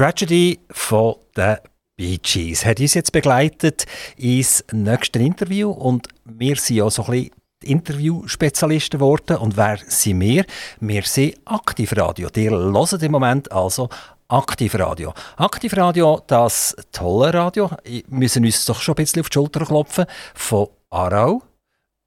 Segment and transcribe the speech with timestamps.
[0.00, 1.58] Tragedy von den
[1.94, 3.84] Bee Gees hat uns jetzt begleitet
[4.16, 7.30] ins nächste Interview und wir sind ja so ein bisschen
[7.62, 9.36] Interviewspezialisten geworden.
[9.36, 10.46] Und wer sind wir?
[10.80, 12.30] Wir sind Aktivradio.
[12.34, 13.90] Ihr hört im Moment also
[14.26, 15.12] Aktivradio.
[15.36, 17.70] Aktivradio, das tolle Radio.
[17.84, 20.06] Wir müssen uns doch schon ein bisschen auf die Schulter klopfen.
[20.32, 21.42] Von Aarau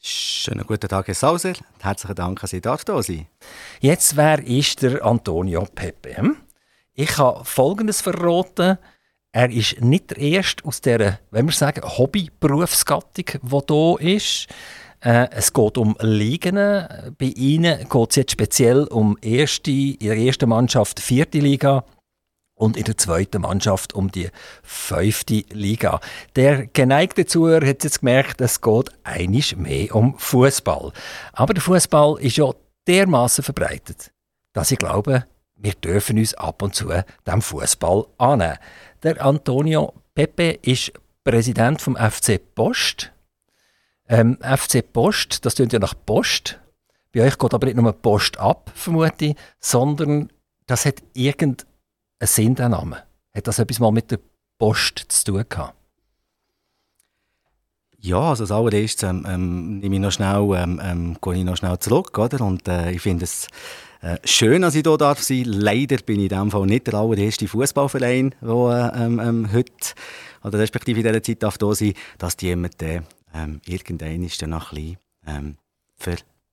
[0.05, 1.53] Schönen guten Tag, Herr Sauser.
[1.79, 3.27] Herzlichen Dank, dass Sie da sind.
[3.79, 6.17] Jetzt, wer ist der Antonio Pepe?
[6.17, 6.37] Hm?
[6.93, 8.77] Ich kann Folgendes verraten.
[9.35, 14.47] Er ist nicht der Erste aus dieser, wenn wir sagen, Hobby-Berufsgattung, die hier ist.
[15.01, 16.55] Äh, es geht um Ligen.
[16.55, 21.83] Bei Ihnen geht es jetzt speziell um erste, in der ersten Mannschaft vierte Liga
[22.53, 24.29] und in der zweiten Mannschaft um die
[24.61, 25.99] fünfte Liga.
[26.35, 30.91] Der geneigte Zuhörer hat jetzt gemerkt, es geht einisch mehr um Fußball.
[31.31, 32.51] Aber der Fußball ist ja
[32.87, 34.11] dermaßen verbreitet,
[34.53, 35.25] dass ich glaube,
[35.55, 36.91] wir dürfen uns ab und zu
[37.25, 38.57] dem Fußball annehmen.
[39.03, 40.93] Der Antonio Pepe ist
[41.25, 43.11] Präsident vom FC Post.
[44.07, 46.59] Ähm, FC Post, das klingt ja nach Post.
[47.11, 50.31] Bei euch geht aber nicht nur Post ab, vermute ich, sondern
[50.67, 51.67] das hat irgendeinen
[52.21, 53.03] Sinn, der Name.
[53.35, 54.19] Hat das etwas mal mit der
[54.57, 55.75] Post zu tun gehabt?
[57.97, 61.57] Ja, also als allererstes ähm, ähm, nehme ich noch schnell, ähm, ähm, gehe ich noch
[61.57, 62.39] schnell zurück, oder?
[62.45, 63.47] Und äh, ich finde es
[64.03, 65.45] äh, schön, dass ich hier darf sein.
[65.45, 69.93] Leider bin ich in diesem Fall nicht der allererste Fußballverein, der ähm, ähm, heute
[70.43, 74.49] oder respektive in dieser Zeit darf da sein, dass die jemand ähm, irgendein ist dann
[74.49, 75.55] noch ein bisschen ähm,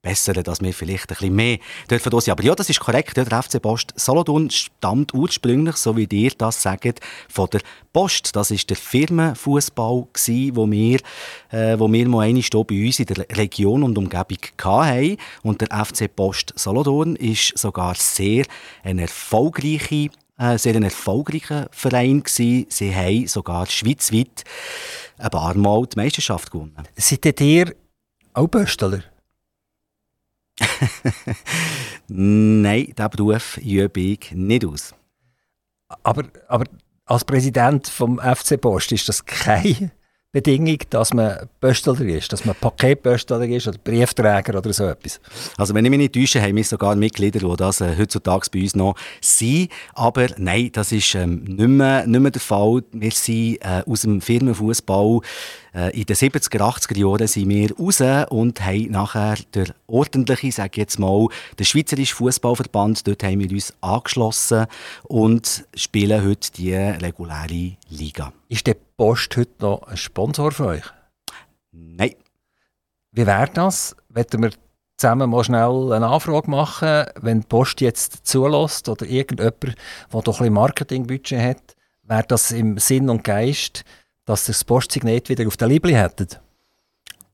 [0.02, 1.58] bessern, dass wir vielleicht ein bisschen mehr
[1.90, 2.32] dürfen sein.
[2.32, 3.16] Aber ja, das ist korrekt.
[3.16, 7.60] Der FC Post Solothurn stammt ursprünglich, so wie ihr das sagt, von der
[7.92, 8.34] Post.
[8.34, 10.06] Das ist der Firmenfußball
[10.52, 11.00] wo wir,
[11.50, 15.16] äh, wo wir mal einmal hier bei uns in der Region und Umgebung hatten.
[15.42, 18.44] Und der FC Post Solothurn ist sogar sehr
[18.82, 22.66] eine erfolgreiche äh, sehr ein erfolgreicher Verein gewesen.
[22.70, 24.44] Sie haben sogar schweizweit
[25.18, 26.72] ein paar Mal die Meisterschaft gewonnen.
[26.96, 27.74] Seid ihr
[28.32, 29.02] auch Böstler?
[32.08, 34.94] Nein, diesen Beruf übe ich nicht aus.
[36.02, 36.64] Aber, aber
[37.06, 39.90] als Präsident vom FC Post ist das keine
[40.32, 45.20] Bedingung, dass man Pöstler ist, dass man Paketpöstler ist oder Briefträger oder so etwas.
[45.56, 48.60] Also wenn ich mich nicht täusche, haben wir sogar Mitglieder, die das äh, heutzutage bei
[48.60, 49.72] uns noch sind.
[49.92, 52.84] Aber nein, das ist ähm, nicht, mehr, nicht mehr der Fall.
[52.92, 55.20] Wir sind äh, aus dem Firmenfußball
[55.72, 58.00] in den 70er, 80er Jahren sind wir raus
[58.30, 63.50] und haben nachher der ordentliche, sage ich jetzt mal, der Schweizerische Fußballverband, dort haben wir
[63.50, 64.66] uns angeschlossen
[65.04, 68.32] und spielen heute die reguläre Liga.
[68.48, 70.84] Ist der Post heute noch ein Sponsor für euch?
[71.70, 72.14] Nein.
[73.12, 73.96] Wie wäre das?
[74.08, 74.50] Wollen wir
[74.96, 79.76] zusammen mal schnell eine Anfrage machen, wenn die Post jetzt zulässt oder irgendjemand,
[80.12, 83.84] der doch ein Marketingbudget hat, wäre das im Sinn und Geist,
[84.30, 86.40] dass ihr das Postsignet wieder auf der Libli hättet?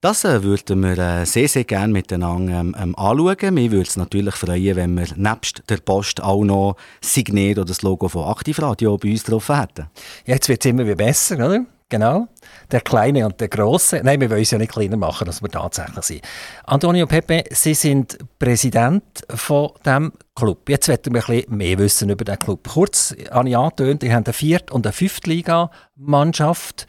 [0.00, 3.54] Das äh, würden wir äh, sehr, sehr gerne miteinander ähm, ähm, anschauen.
[3.54, 7.82] Mir würde es natürlich freuen, wenn wir nebst der Post auch noch Signet oder das
[7.82, 9.88] Logo von Aktivradio bei uns drauf hätten.
[10.24, 11.66] Jetzt wird es immer wieder besser, oder?
[11.88, 12.28] Genau,
[12.70, 14.00] der Kleine und der Große.
[14.02, 16.22] Nein, wir wollen es ja nicht kleiner machen, als wir tatsächlich sind.
[16.64, 20.68] Antonio Pepe, Sie sind Präsident von diesem Club.
[20.68, 22.68] Jetzt wollen wir ein bisschen mehr wissen über den Club.
[22.68, 26.86] Kurz, habe ich angetönt, ihr eine Viert- und eine Fünftliga-Mannschaft.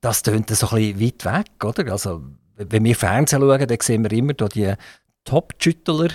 [0.00, 1.90] Das tönt so ein bisschen weit weg, oder?
[1.90, 2.22] Also,
[2.56, 4.74] wenn wir Fernsehen schauen, dann sehen wir immer die
[5.24, 6.08] Top-Schüttler,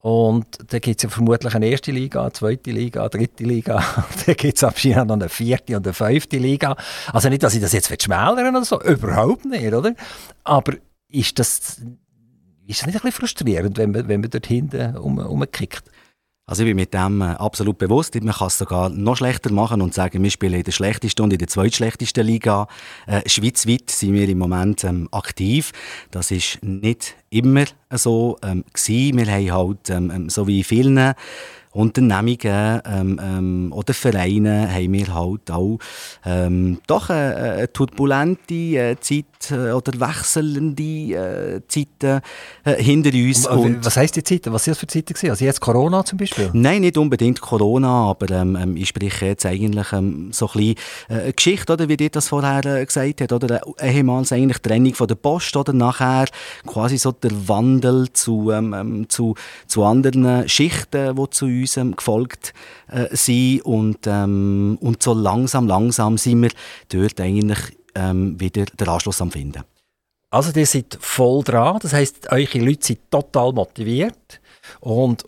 [0.00, 3.82] und dann gibt es ja vermutlich eine erste Liga, eine zweite Liga, eine dritte Liga.
[4.26, 6.76] dann gibt es anscheinend noch eine vierte und eine fünfte Liga.
[7.12, 9.94] Also nicht, dass ich das jetzt schmälern oder so, überhaupt nicht, oder?
[10.44, 10.74] Aber
[11.08, 11.80] ist das,
[12.66, 15.82] ist das nicht ein bisschen frustrierend, wenn man, wenn man dort hinten um, umkickt?
[16.48, 18.14] Also ich bin mit dem äh, absolut bewusst.
[18.14, 21.30] Man kann es sogar noch schlechter machen und sagen, wir spielen in der schlechtesten und
[21.30, 22.68] in der zweitschlechtesten Liga.
[23.06, 25.72] Äh, schweizweit sind wir im Moment ähm, aktiv.
[26.10, 29.18] Das ist nicht immer so ähm, gewesen.
[29.18, 31.12] Wir haben halt, ähm, ähm so wie vielen
[31.78, 35.78] Unternehmungen ähm, ähm, oder Vereine haben wir halt auch
[36.24, 42.20] ähm, doch eine, eine turbulente äh, Zeit äh, oder wechselnde äh, Zeiten
[42.64, 43.46] hinter uns.
[43.46, 44.52] Und, was heisst die Zeiten?
[44.52, 45.30] Was sind das für Zeiten gewesen?
[45.30, 46.50] Also jetzt Corona zum Beispiel?
[46.52, 51.26] Nein, nicht unbedingt Corona, aber ähm, ähm ich spreche jetzt eigentlich ähm, so ein bisschen
[51.28, 55.06] äh, Geschichte, oder, wie dir das vorher äh, gesagt hat, oder ehemals eigentlich Trennung von
[55.06, 56.26] der Post, oder nachher
[56.66, 59.36] quasi so der Wandel zu, ähm, ähm zu,
[59.68, 62.54] zu anderen Schichten, die zu uns ähm, gefolgt
[62.88, 66.50] äh, sind und, ähm, und so langsam, langsam sind wir
[66.88, 67.58] dort eigentlich
[67.94, 69.64] ähm, wieder den Anschluss am finden.
[70.30, 74.40] Also ihr seid voll dran, das heisst, eure Leute sind total motiviert
[74.80, 75.24] und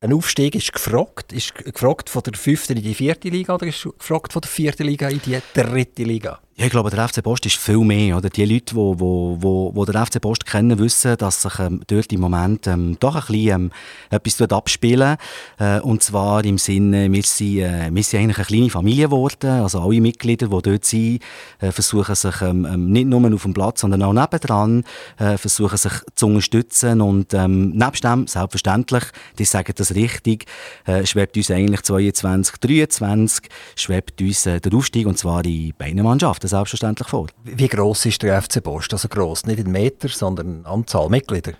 [0.00, 1.32] ein Aufstieg ist gefragt.
[1.32, 4.86] Ist gefragt von der fünften in die vierte Liga oder ist gefragt von der vierten
[4.86, 6.38] Liga in die dritte Liga?
[6.58, 8.16] Ja, ich glaube, der FC Post ist viel mehr.
[8.16, 8.30] Oder?
[8.30, 12.10] Die Leute, die wo, wo, wo den FC Post kennen, wissen, dass sich ähm, dort
[12.14, 13.70] im Moment ähm, doch ein bisschen ähm,
[14.08, 15.18] etwas abspielen
[15.58, 19.50] äh, Und zwar im Sinne, wir sind, äh, wir sind eigentlich eine kleine Familie geworden.
[19.50, 21.22] Also alle Mitglieder, die dort sind,
[21.60, 24.82] äh, versuchen sich ähm, ähm nicht nur auf dem Platz, sondern auch nebendran,
[25.18, 27.02] äh, versuchen sich zu unterstützen.
[27.02, 29.04] Und ähm, nebst dem, selbstverständlich,
[29.38, 30.46] die sagen das richtig,
[30.86, 36.02] äh, schwebt uns eigentlich 22, 23, schwebt uns äh, der Aufstieg, und zwar in beiden
[36.02, 37.26] Mannschaften selbstverständlich vor.
[37.44, 38.92] Wie groß ist der FC Post?
[38.92, 41.52] Also groß, nicht in Meter, sondern in Anzahl Mitglieder?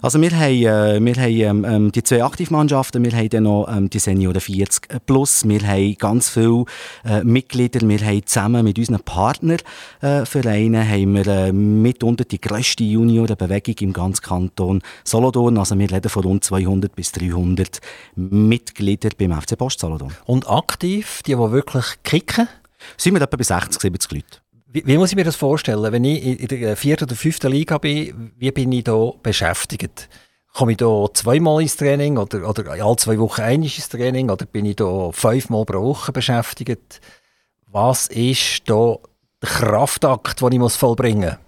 [0.00, 3.66] Also wir haben, äh, wir haben ähm, ähm die zwei Aktivmannschaften, wir haben dann noch
[3.68, 6.64] ähm, die Senioren 40 plus, wir haben ganz viele
[7.04, 12.84] äh, Mitglieder, wir haben zusammen mit unseren Partnervereinen äh, haben wir äh, mitunter die grösste
[12.84, 15.58] Juniorenbewegung im ganzen Kanton Solothurn.
[15.58, 17.80] Also wir reden von rund 200 bis 300
[18.14, 20.12] Mitgliedern beim FC Post Solothurn.
[20.26, 22.48] Und aktiv, die, die wirklich kicken?
[22.96, 24.36] Sind wir etwa bei 60, 70 Leuten.
[24.66, 25.92] Wie, wie, muss ich mir das vorstellen?
[25.92, 30.08] Wenn ich in der vierten oder fünften Liga bin, wie bin ich da beschäftigt?
[30.52, 34.44] Komme ich da zweimal ins Training oder, oder alle zwei Wochen einmal ins Training oder
[34.44, 37.00] bin ich da fünfmal pro Woche beschäftigt?
[37.66, 38.96] Was ist da
[39.42, 41.38] der Kraftakt, den ich vollbringen muss?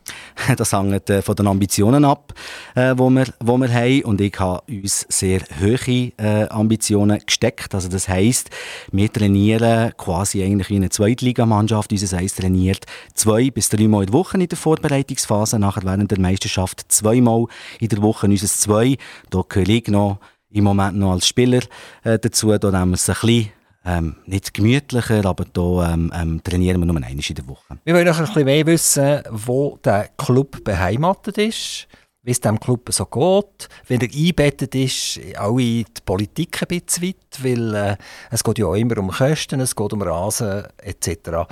[0.56, 2.32] Das hängt äh, von den Ambitionen ab,
[2.74, 4.02] äh, wo wir, wo wir haben.
[4.04, 7.74] Und ich habe uns sehr hohe äh, Ambitionen gesteckt.
[7.74, 8.50] Also das heisst,
[8.90, 11.92] wir trainieren quasi eigentlich wie eine Zweitligamannschaft.
[11.92, 15.58] Unser Eis trainiert zwei bis dreimal in der Woche in der Vorbereitungsphase.
[15.58, 17.46] Nachher während der Meisterschaft zweimal
[17.78, 18.96] in der Woche unser Zwei.
[19.30, 20.18] Da gehöre ich noch
[20.50, 21.62] im Moment noch als Spieler
[22.02, 22.56] äh, dazu.
[22.56, 23.52] Da nehmen wir es ein bisschen
[23.84, 27.78] ähm, nicht gemütlicher, aber hier ähm, ähm, trainieren wir nur einmal in der Woche.
[27.84, 31.88] Wir wollen noch ein bisschen mehr wissen, wo der Club beheimatet ist,
[32.22, 36.68] wie es dem Club so geht, wenn er eingebettet ist, auch in die Politik ein
[36.68, 37.96] bisschen weit, weil äh,
[38.30, 41.48] es geht ja auch immer um Kosten, es geht um Rasen etc.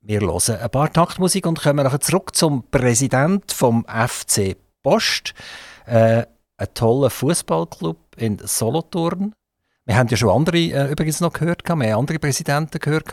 [0.00, 5.34] Wir hören ein paar Taktmusik und kommen nachher zurück zum Präsident vom FC Post,
[5.86, 6.24] äh,
[6.56, 9.32] ein toller Fußballclub in Solothurn.
[9.88, 13.10] Wir haben ja schon andere äh, übrigens noch gehört, wir haben andere Präsidenten gehört.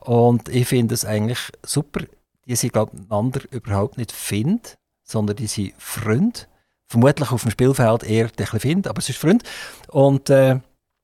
[0.00, 2.00] Und ich finde es eigentlich super,
[2.46, 6.48] die sind, glaube ich, einander überhaupt nicht Find, sondern die sind Freund.
[6.88, 9.42] Vermutlich auf dem Spielfeld eher ein bisschen Find, aber es ist Freund.
[9.88, 10.58] Und äh,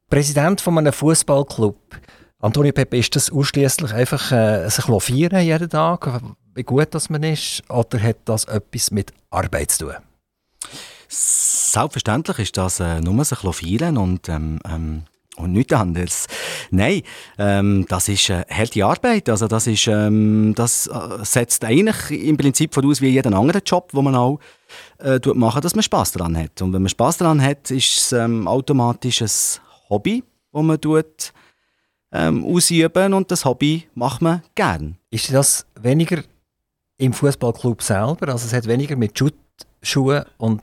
[0.09, 1.77] Präsident von einem Fußballclub,
[2.39, 6.23] Antonio Pepe, ist das ausschließlich einfach äh, sich feiern jeden Tag,
[6.55, 9.97] wie gut das man ist, oder hat das etwas mit Arbeit zu tun?
[11.15, 15.03] Selbstverständlich ist das äh, nur sich feiern und, ähm, ähm,
[15.37, 16.27] und nichts anderes.
[16.71, 17.03] Nein,
[17.39, 19.29] ähm, das ist äh, harte Arbeit.
[19.29, 23.91] Also das, ist, ähm, das äh, setzt eigentlich im Prinzip voraus wie jeden anderen Job,
[23.93, 24.39] wo man auch
[25.01, 26.63] äh, machen dass man Spaß daran hat.
[26.63, 29.31] Und wenn man Spaß daran hat, ist es ähm, automatisch ein
[29.91, 31.35] Hobby, das man tut,
[32.11, 34.97] ähm, ausüben und das Hobby macht man gern.
[35.11, 36.23] Ist das weniger
[36.97, 38.29] im Fußballclub selber?
[38.29, 39.19] Also es hat weniger mit
[39.83, 40.63] Schuhen und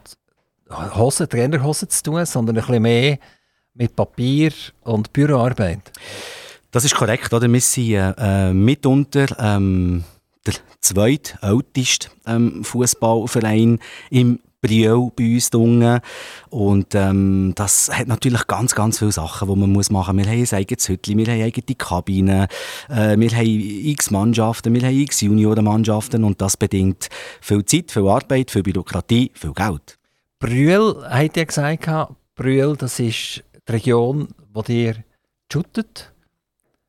[0.69, 3.17] Hosen, Trainerhosen zu tun, sondern ein bisschen mehr
[3.73, 4.51] mit Papier
[4.83, 5.91] und Büroarbeit?
[6.71, 7.51] Das ist korrekt, oder?
[7.51, 10.03] Wir sind äh, mitunter ähm,
[10.45, 13.79] der zweitälteste ähm, Fußballverein
[14.11, 15.99] im Briel bei uns unten.
[16.49, 20.25] Und ähm, das hat natürlich ganz, ganz viele Sachen, die man muss machen muss.
[20.25, 22.47] Wir haben ein eigenes Hütchen, wir haben eigene Kabinen,
[22.89, 27.09] äh, wir haben x Mannschaften, wir haben x Juniorenmannschaften und das bedingt
[27.41, 29.99] viel Zeit, viel Arbeit, viel Bürokratie, viel Geld.
[30.39, 31.89] Brühl, hat ja gesagt,
[32.36, 34.29] Brühl, das ist die Region,
[34.67, 34.96] die ihr
[35.51, 36.13] shootet.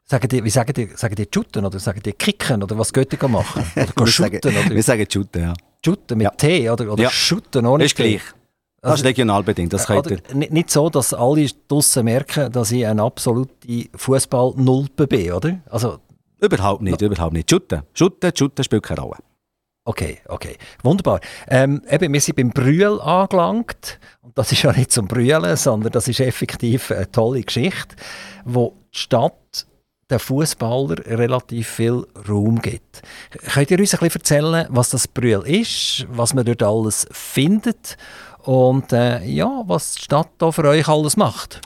[0.05, 3.13] Sagen die, wie sagen die, sagen die shooten oder sagen die kicken oder was geht
[3.13, 3.65] ihr machen?
[3.77, 4.41] Oder shooten?
[4.43, 4.75] Sagen, oder?
[4.75, 5.55] Wir sagen shooten, ja.
[5.85, 6.31] Shooten mit ja.
[6.31, 7.11] T oder, oder ja.
[7.11, 8.23] shooten ohne Ist gleich.
[8.81, 9.73] Das also, ist regional bedingt.
[9.73, 15.61] Das oder, nicht so, dass alle draussen merken, dass ich ein absolute Fußball-Nulpe bin, oder?
[15.69, 15.99] Also,
[16.41, 17.07] überhaupt nicht, no.
[17.07, 17.51] überhaupt nicht.
[17.51, 19.19] Shooten, Shooten, Shooten spielt keine Rolle.
[19.91, 20.57] Okay, okay.
[20.85, 21.19] Wunderbar.
[21.49, 23.99] Ähm, eben, wir sind beim Brühl angelangt.
[24.23, 27.97] Und das ist ja nicht zum Brühlen, sondern das ist effektiv eine tolle Geschichte,
[28.45, 29.67] wo die Stadt
[30.09, 33.03] den Fußballer relativ viel Raum gibt.
[33.53, 37.97] Könnt ihr uns ein bisschen erzählen, was das Brühl ist, was man dort alles findet
[38.45, 41.63] und äh, ja, was die Stadt da für euch alles macht?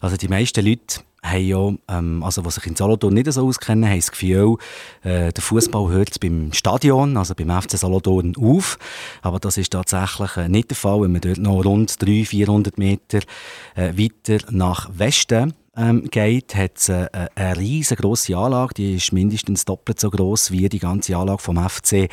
[0.00, 3.88] Also die meisten Leute haben ja, ähm, also die sich in Solothurn nicht so auskennen,
[3.88, 4.56] haben das Gefühl,
[5.02, 8.78] äh, der Fußball hört beim Stadion, also beim FC Solothurn auf.
[9.22, 12.78] Aber das ist tatsächlich äh, nicht der Fall, wenn man dort noch rund 300, 400
[12.78, 13.18] Meter
[13.74, 19.64] äh, weiter nach Westen ähm, geht, hat es äh, eine riesengroße Anlage, die ist mindestens
[19.64, 22.08] doppelt so groß wie die ganze Anlage vom FC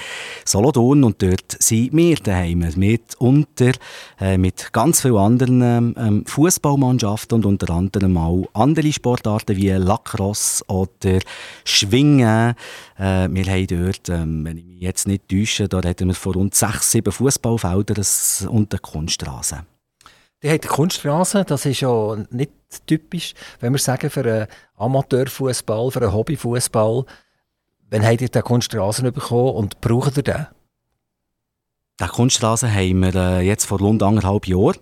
[0.45, 3.71] Solothurn und dort sind wir daheim mit unter
[4.19, 10.63] äh, mit ganz vielen anderen ähm, Fußballmannschaften und unter anderem auch andere Sportarten wie Lacrosse
[10.67, 11.19] oder
[11.63, 12.55] Schwingen.
[12.97, 16.33] Äh, wir haben dort, ähm, wenn ich mich jetzt nicht täusche, da reden wir von
[16.33, 18.03] rund sechs, sieben Fußballfeldern
[18.49, 19.65] und der Kunststraße.
[20.43, 22.51] Die hat Kunststraße, das ist ja nicht
[22.85, 27.05] typisch, wenn wir sagen, für einen Amateurfußball, für einen Hobbyfußball.
[27.89, 30.47] Wann habt ihr den Kunststraßen bekommen und braucht ihr den?
[31.97, 34.77] Den Kunststraßen haben wir äh, jetzt vor rund anderthalb Jahren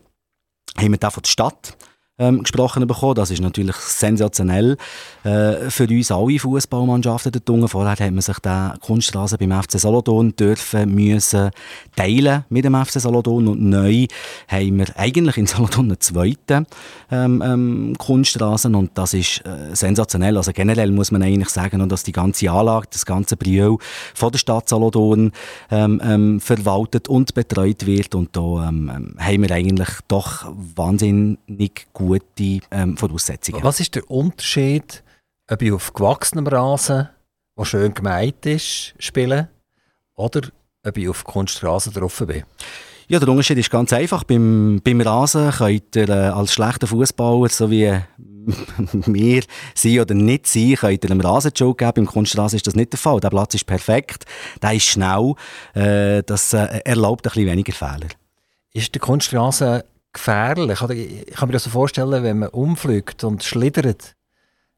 [0.77, 1.77] haben wir den von der Stadt
[2.21, 3.15] ähm, gesprochen bekommen.
[3.15, 4.77] Das ist natürlich sensationell
[5.23, 10.35] äh, für uns alle Fußballmannschaften dort Vorher hat man sich den Kunststraße beim FC Solothurn
[10.35, 11.51] dürfen müssen
[11.95, 14.05] teilen mit dem FC Solothurn und neu
[14.47, 16.67] haben wir eigentlich in Solothurn einen zweiten
[17.11, 20.37] ähm, ähm, Kunststraßen und das ist äh, sensationell.
[20.37, 23.79] Also generell muss man eigentlich sagen, dass die ganze Anlage, das ganze Brio
[24.13, 25.31] von der Stadt Solothurn
[25.71, 32.10] ähm, ähm, verwaltet und betreut wird und da ähm, haben wir eigentlich doch wahnsinnig gut
[32.19, 33.63] gute ähm, Voraussetzungen.
[33.63, 35.03] Was ist der Unterschied,
[35.49, 37.09] ob ich auf gewachsenem Rasen,
[37.57, 39.49] der schön gemeint ist, spiele,
[40.15, 40.41] oder
[40.85, 42.43] ob ich auf Kunstrasen drauf bin?
[43.07, 44.23] Ja, der Unterschied ist ganz einfach.
[44.23, 47.91] Beim, beim Rasen könnt ihr äh, als schlechter Fußballer, so wie
[49.05, 49.43] wir
[49.75, 52.05] sein oder nicht sein, könnt ihr einem Rasenjoke geben.
[52.05, 53.19] Beim Kunstrasen ist das nicht der Fall.
[53.19, 54.25] Der Platz ist perfekt,
[54.61, 55.33] der ist schnell,
[55.73, 58.07] äh, das äh, erlaubt ein bisschen weniger Fehler.
[58.73, 60.81] Ist der Kunstrasen gefährlich.
[60.89, 64.15] Ich kann mir das so vorstellen, wenn man umfliegt und schlittert,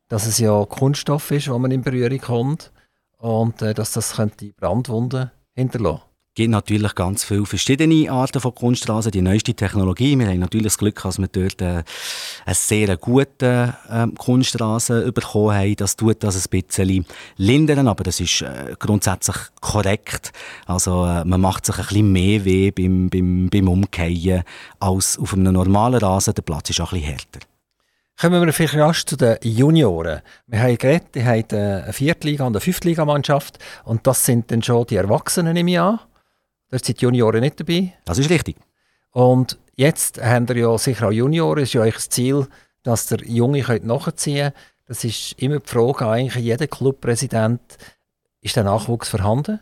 [0.07, 2.71] dass es ja Kunststoff ist, wo man in Berührung kommt
[3.17, 9.11] und äh, dass das könnte Brandwunden hinterlassen gibt natürlich ganz viele verschiedene Arten von Kunststraßen,
[9.11, 10.17] die neueste Technologie.
[10.17, 11.83] Wir haben natürlich das Glück, dass wir dort äh,
[12.45, 15.75] eine sehr gute äh, Kunststraße bekommen haben.
[15.75, 17.05] Das tut das ein bisschen
[17.37, 20.31] lindern, aber das ist äh, grundsätzlich korrekt.
[20.65, 24.43] Also äh, man macht sich ein bisschen mehr weh beim, beim, beim Umkehren
[24.79, 26.33] als auf einem normalen Rasen.
[26.33, 27.39] Der Platz ist auch ein bisschen härter.
[28.19, 30.21] Kommen wir vielleicht rasch zu den Junioren.
[30.47, 34.85] Wir haben geredet, die haben eine Viertliga- und eine Fünftligamannschaft und das sind dann schon
[34.87, 36.07] die Erwachsenen im Jahr.
[36.73, 37.93] Da sind die Junioren nicht dabei.
[38.03, 38.55] Das ist richtig.
[39.11, 41.61] Und jetzt haben wir ja sicher auch Junioren.
[41.61, 42.47] Es ist ja euch das Ziel,
[42.81, 44.55] dass der Junge nachziehen könnt.
[44.87, 47.61] Das ist immer die Frage eigentlich jeder Clubpräsident,
[48.41, 49.59] ist der Nachwuchs vorhanden?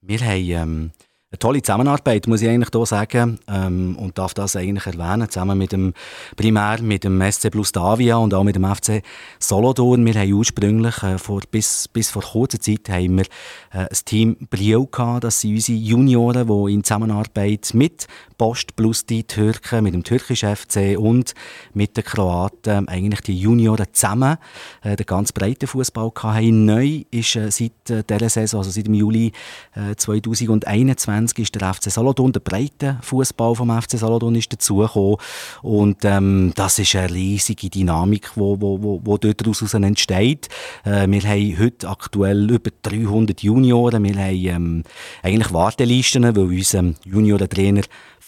[0.00, 0.90] Wir haben ähm,
[1.36, 5.58] eine tolle Zusammenarbeit, muss ich eigentlich hier sagen, ähm, und darf das eigentlich erwähnen, zusammen
[5.58, 5.92] mit dem
[6.34, 9.02] Primär, mit dem SC Plus Davia und auch mit dem FC
[9.38, 10.04] Solothurn.
[10.06, 13.24] Wir haben ursprünglich, äh, vor, bis, bis vor kurzer Zeit, haben wir
[13.72, 18.06] äh, ein Team Brio gehabt, das sind unsere Junioren, die in Zusammenarbeit mit
[18.38, 21.34] Post plus die Türken, mit dem türkischen FC und
[21.74, 24.36] mit den Kroaten eigentlich die Junioren zusammen
[24.82, 26.64] äh, den ganz breiten Fußball haben.
[26.64, 29.32] Neu ist äh, seit äh, dieser Saison, also seit dem Juli
[29.74, 35.16] äh, 2021, 2020 ist der FC Solothurn, der breite Fußball vom FC Solothurn ist dazugekommen.
[35.62, 40.48] Und ähm, das ist eine riesige Dynamik, die wo, wo, wo dort daraus entsteht.
[40.84, 44.04] Äh, wir haben heute aktuell über 300 Junioren.
[44.04, 44.82] Wir haben ähm,
[45.22, 47.82] eigentlich Wartelisten, weil unser Juniorentrainer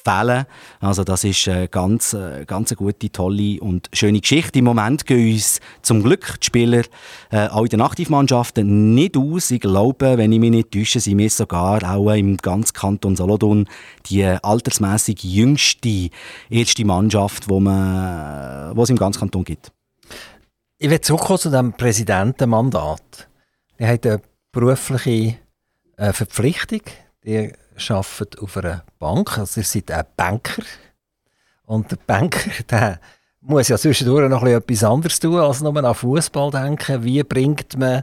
[0.04, 0.46] fehlen.
[0.80, 4.58] Also das ist eine ganz, äh, ganz eine gute, tolle und schöne Geschichte.
[4.58, 6.82] Im Moment gehen uns zum Glück die Spieler
[7.30, 9.50] äh, auch in den Aktivmannschaften nicht aus.
[9.50, 13.68] Ich glaube, wenn ich mich nicht täusche, sind wir sogar auch im ganzen Kanton Solothurn
[14.06, 16.10] die altersmäßig jüngste
[16.48, 19.72] erste Mannschaft, wo man, wo es im ganzen Kanton gibt.
[20.78, 23.28] Ich will zurückkommen zu dem Präsidentenmandat.
[23.76, 24.20] Er hat eine
[24.52, 25.38] berufliche
[25.96, 26.82] äh, Verpflichtung.
[27.24, 27.52] Ihr
[27.90, 30.62] arbeitet auf einer Bank, also ihr seid ein Banker.
[31.66, 33.00] Und der Banker, der
[33.40, 37.04] muss ja zwischendurch noch etwas anderes tun, als nur an Fußball denken.
[37.04, 38.02] Wie bringt man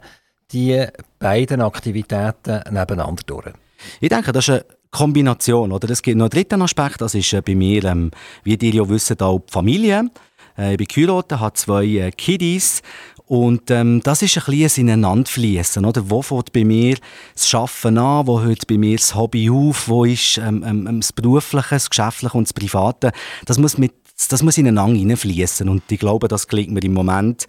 [0.51, 0.85] die
[1.19, 3.53] beiden Aktivitäten nebeneinander durch?
[3.99, 5.71] Ich denke, das ist eine Kombination.
[5.71, 5.89] Oder?
[5.89, 8.11] Es gibt noch einen dritten Aspekt, das ist äh, bei mir, ähm,
[8.43, 10.09] wie ihr ja wisst, auch die Familie.
[10.57, 12.81] Äh, ich bin geheiratet, habe zwei äh, Kiddies
[13.27, 16.09] und ähm, das ist ein bisschen ein Ineinanderfließen, oder?
[16.09, 16.97] Wo fängt bei mir
[17.33, 18.27] das Arbeiten an?
[18.27, 19.87] Wo hört bei mir das Hobby auf?
[19.87, 23.11] Wo ist ähm, ähm, ähm, das Berufliche, das Geschäftliche und das Private?
[23.45, 23.93] Das muss mit
[24.29, 27.47] das muss ineinander hineinfließen und ich glaube, das gelingt mir im Moment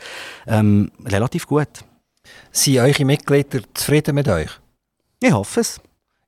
[0.48, 1.68] ähm, relativ gut.
[2.50, 4.50] Sind eure Mitglieder zufrieden mit euch?
[5.20, 5.80] Ich hoffe es.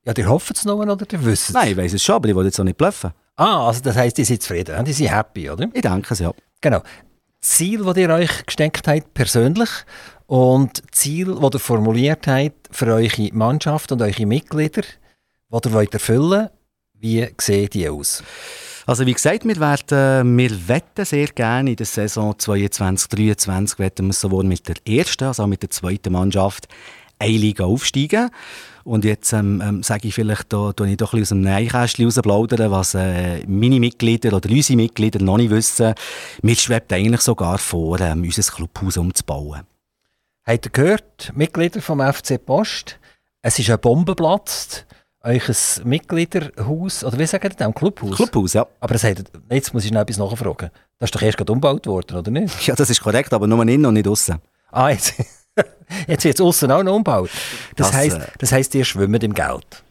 [0.05, 1.55] Ja, ihr hofft es noch oder ihr wisst es?
[1.55, 3.11] Nein, ich weiß es schon, aber ich will jetzt auch nicht bluffen.
[3.35, 5.69] Ah, also das heisst, die sind zufrieden, die sind happy, oder?
[5.73, 6.33] Ich denke es, ja.
[6.61, 6.83] Genau.
[7.41, 9.71] Ziel, das ihr euch gesteckt habt, persönlich,
[10.27, 15.95] und Ziel, das ihr formuliert habt für eure Mannschaft und eure Mitglieder, die ihr wollt
[15.95, 16.49] erfüllen
[17.01, 18.23] wie sehen die aus?
[18.87, 24.15] Also wie gesagt, wir, werden, wir wetten sehr gerne in der Saison 22-23 wetten wir
[24.15, 26.69] sowohl mit der ersten als auch mit der zweiten Mannschaft
[27.19, 28.31] eine Liga aufsteigen.
[28.85, 31.53] Und jetzt ähm, ähm, sage ich vielleicht, da tue ich doch ein bisschen aus dem
[31.53, 35.95] Neinkästchen rausplaudern, was äh, meine Mitglieder oder unsere Mitglieder noch nicht wissen.
[36.41, 39.63] Mir schwebt eigentlich sogar vor, ähm, unser Clubhaus umzubauen.
[40.47, 42.99] Habt ihr gehört, Mitglieder vom FC Post,
[43.43, 44.87] es ist ein Bombe geplatzt,
[45.23, 48.17] euch Mitgliederhaus, oder wie sagen ihr das, Clubhaus?
[48.17, 48.67] Clubhaus, ja.
[48.81, 50.71] Aber das hat, jetzt muss ich noch etwas nachfragen.
[50.99, 52.67] Das ist doch erst gerade umgebaut worden, oder nicht?
[52.67, 54.39] Ja, das ist korrekt, aber nur innen und nicht außen.
[54.71, 55.15] Ah, jetzt...
[56.07, 57.31] Jetzt wird es außen auch noch umgebaut.
[57.77, 59.85] Das, das heisst, äh, das heisst, ihr schwimmt im Geld.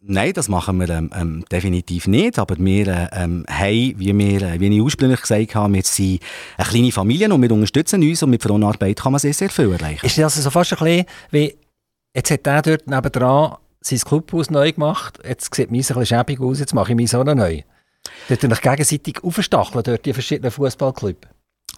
[0.00, 2.38] Nein, das machen wir ähm, ähm, definitiv nicht.
[2.38, 6.20] Aber wir äh, ähm, haben, wie, wir, äh, wie ich ursprünglich gesagt habe, wir sind
[6.56, 9.72] eine kleine Familie und wir unterstützen uns und mit Frauenarbeit kann man sehr, sehr viel
[9.72, 10.06] erreichen.
[10.06, 11.54] Ist das also fast ein bisschen wie,
[12.14, 16.40] jetzt hat der dort nebenan sein Clubhaus neu gemacht, jetzt sieht meins ein bisschen schäbig
[16.40, 17.62] aus, jetzt mache ich meins auch noch neu.
[18.28, 21.28] Dort euch gegenseitig aufstacheln, dort die verschiedenen Fußballclubs.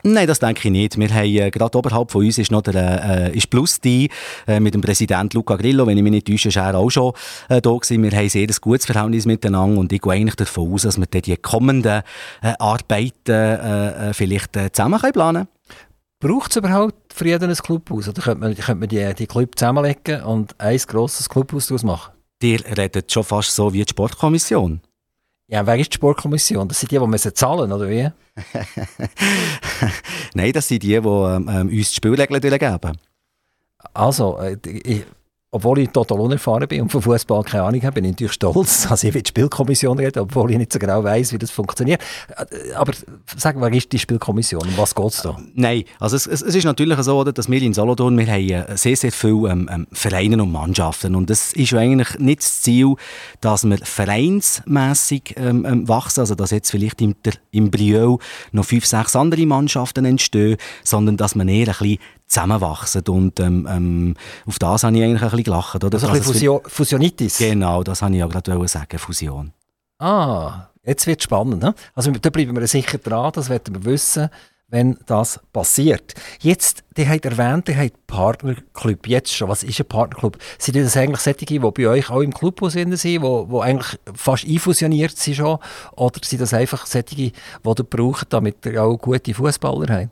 [0.03, 0.99] Nein, das denke ich nicht.
[0.99, 4.09] Wir haben, äh, gerade oberhalb von uns ist noch der, äh, ist Plus die,
[4.47, 5.87] äh, mit dem Präsidenten Luca Grillo.
[5.87, 7.13] Wenn ich mich nicht täusche, ist er auch schon
[7.49, 8.03] äh, da gewesen.
[8.03, 11.07] Wir haben sehr ein gutes Verhältnis miteinander und ich gehe eigentlich davon aus, dass wir
[11.07, 12.03] die kommenden
[12.43, 15.61] äh, Arbeiten äh, äh vielleicht zusammen können planen können.
[16.21, 18.09] Braucht es überhaupt für jeden ein Clubhaus?
[18.09, 22.13] Oder könnte man, könnte man die, die Club zusammenlegen und ein grosses Clubhaus daraus machen?
[22.43, 24.81] Ihr redet schon fast so wie die Sportkommission.
[25.51, 26.69] Ja, wer ist die Sportkommission?
[26.69, 28.05] Das sind die, die müssen zahlen, oder wie?
[30.35, 32.97] Nein, das sind die, die ähm, uns die Spielregeln geben.
[33.93, 35.05] Also, äh, ich,
[35.53, 38.83] obwohl ich total unerfahren bin und von Fußball keine Ahnung habe, bin ich natürlich stolz,
[38.89, 42.01] dass ich mit der Spielkommission rede, obwohl ich nicht so genau weiß, wie das funktioniert.
[42.77, 42.93] Aber
[43.37, 44.63] sag mal, was ist die Spielkommission?
[44.63, 45.37] Um was geht es da?
[45.55, 48.97] Nein, also es, es, ist natürlich so, dass wir in Solothurn, wir haben äh, sehr,
[48.97, 52.95] sehr viele ähm, ähm, Vereine und Mannschaften und es ist eigentlich nicht das Ziel,
[53.41, 57.17] dass wir vereinsmässig ähm, ähm, wachsen, also dass jetzt vielleicht im,
[57.51, 58.19] im Brieux
[58.53, 61.99] noch fünf, sechs andere Mannschaften entstehen, sondern dass man eher ein bisschen
[62.31, 63.03] zusammenwachsen.
[63.09, 64.15] Und ähm, ähm,
[64.47, 65.85] auf das habe ich eigentlich ein bisschen gelacht.
[65.85, 65.95] Oder?
[65.95, 67.39] Also ein bisschen Fusio Fusionitis?
[67.39, 69.53] Genau, das habe ich ja gerade sagen, Fusion.
[69.99, 71.63] Ah, jetzt wird es spannend.
[71.63, 71.75] Ne?
[71.95, 74.31] Also da bleiben wir sicher dran, das werden wir wissen,
[74.69, 76.15] wenn das passiert.
[76.41, 79.49] Jetzt, ihr habt erwähnt, ihr habt Partnerclub, jetzt schon.
[79.49, 80.39] Was ist ein Partnerclub?
[80.59, 85.17] Sind das eigentlich solche, die bei euch auch im Clubhaus sind, die eigentlich fast einfusioniert
[85.17, 85.59] sind schon?
[85.97, 87.33] Oder sind das einfach solche, die
[87.65, 90.11] ihr braucht, damit ihr auch gute Fußballer habt?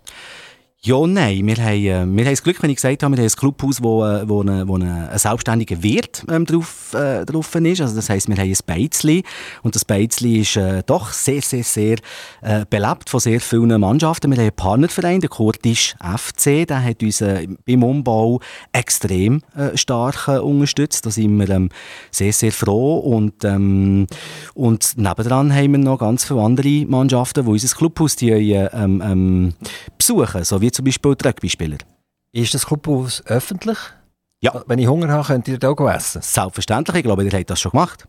[0.85, 1.45] Ja, nein.
[1.45, 3.83] Wir haben, äh, wir haben das Glück, wenn ich gesagt habe, wir haben ein Clubhaus,
[3.83, 7.81] wo, äh, wo, eine, wo ein selbstständiger Wirt ähm, drauf, äh, drauf ist.
[7.81, 9.25] Also das heisst, wir haben ein Beizli
[9.65, 11.97] und das Beizli ist äh, doch sehr, sehr, sehr
[12.43, 14.31] äh, belebt von sehr vielen Mannschaften.
[14.31, 18.39] Wir haben einen Partnerverein, der Kurdisch FC, der hat uns äh, beim Umbau
[18.71, 21.05] extrem äh, stark äh, unterstützt.
[21.05, 21.71] Da sind wir ähm,
[22.13, 24.07] sehr, sehr froh und, ähm,
[24.55, 29.03] und nebendran haben wir noch ganz viele andere Mannschaften, die unser Clubhaus die, äh, ähm,
[29.05, 29.55] ähm,
[30.09, 31.79] besuchen, so wie zum Beispiel die Rugby-Spieler.
[32.33, 33.79] Ist das Clubhaus öffentlich?
[34.41, 34.63] Ja.
[34.67, 36.23] Wenn ich Hunger habe, könnt ihr da auch essen?
[36.23, 38.07] Selbstverständlich, ich glaube, ihr habt das schon gemacht.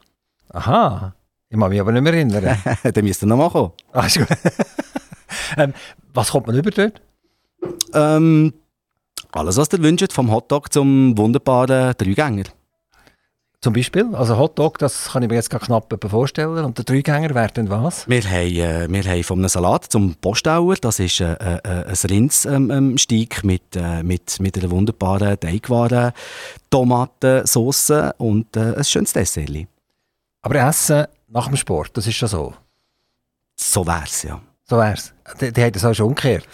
[0.50, 1.14] Aha,
[1.50, 2.58] ich mag mich aber nicht mehr erinnern.
[2.84, 3.72] Dann müsst ihr noch mal kommen.
[3.92, 4.28] Ah, ist gut.
[5.58, 5.74] ähm,
[6.14, 7.02] was kommt man über dort?
[7.94, 8.54] Ähm,
[9.32, 12.46] alles, was ihr wünscht, vom Hotdog zum wunderbaren Dreigänger.
[13.62, 14.16] Zum Beispiel?
[14.16, 16.64] Also Hotdog, das kann ich mir jetzt knapp vorstellen.
[16.64, 18.08] Und der Dreigänger wäre dann was?
[18.08, 21.96] Wir haben, äh, wir haben von einem Salat zum Postauer, das ist äh, äh, ein
[22.10, 22.96] Rindssteig ähm, ähm
[23.44, 26.14] mit, äh, mit, mit einer wunderbaren Teigwaren,
[26.70, 29.68] Tomatensauce und äh, ein schönes Dessert.
[30.42, 32.54] Aber Essen nach dem Sport, das ist schon so?
[33.58, 34.42] So wäre es, ja.
[34.70, 35.14] So wäre es.
[35.42, 36.48] Die, die haben das auch schon umgekehrt?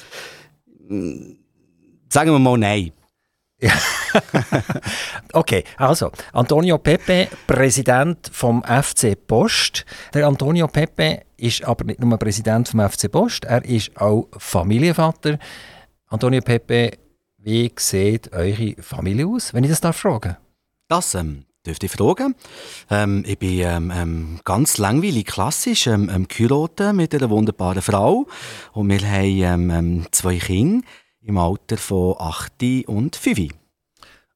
[2.10, 2.92] Sagen wir mal nein.
[5.34, 9.86] okay, also Antonio Pepe, Präsident vom FC Post.
[10.14, 15.40] Der Antonio Pepe ist aber nicht nur Präsident vom FC Post, er ist auch Familienvater.
[16.08, 16.92] Antonio Pepe,
[17.38, 20.36] wie sieht eure Familie aus, wenn ich das darf fragen?
[20.88, 22.36] Das ähm, dürfte ich fragen.
[22.90, 28.28] Ähm, ich bin ähm, ähm, ganz langweilig klassisch ähm, ähm, mit einer wunderbaren Frau
[28.74, 30.86] und wir haben ähm, zwei Kinder
[31.26, 33.50] im Alter von 8 und 5.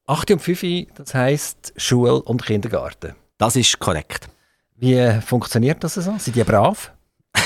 [0.08, 3.16] 8 und 5, das heisst Schule und Kindergarten.
[3.38, 4.28] Das ist korrekt.
[4.76, 6.16] Wie funktioniert das so?
[6.18, 6.92] Sind die brav?